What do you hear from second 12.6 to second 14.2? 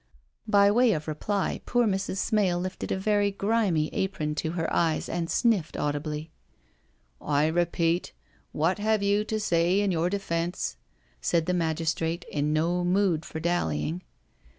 mood for dallying.